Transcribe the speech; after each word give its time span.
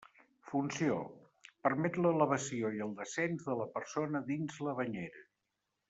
Funció: 0.51 0.95
permet 1.67 1.99
l'elevació 2.05 2.71
i 2.79 2.83
el 2.87 2.97
descens 3.03 3.47
de 3.51 3.59
la 3.61 3.69
persona 3.79 4.23
dins 4.33 4.59
la 4.69 4.75
banyera. 4.83 5.25